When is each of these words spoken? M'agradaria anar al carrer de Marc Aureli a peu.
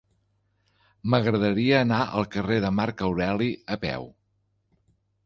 M'agradaria 1.13 1.75
anar 1.79 1.99
al 2.21 2.25
carrer 2.37 2.57
de 2.63 2.71
Marc 2.79 3.05
Aureli 3.09 3.51
a 3.77 3.79
peu. 3.85 4.09